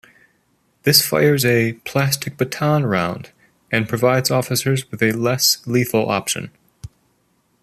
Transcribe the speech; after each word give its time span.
This 0.81 1.05
fires 1.05 1.45
a 1.45 1.73
'plastic 1.85 2.35
baton 2.35 2.87
round' 2.87 3.29
and 3.71 3.87
provides 3.87 4.31
officers 4.31 4.89
with 4.89 5.03
a 5.03 5.11
less 5.11 5.59
lethal 5.67 6.09
option. 6.09 6.49